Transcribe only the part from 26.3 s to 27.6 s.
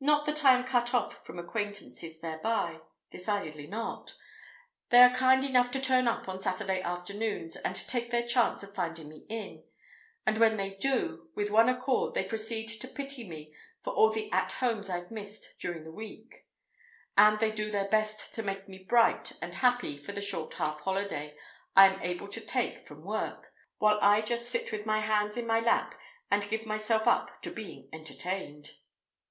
and give myself up to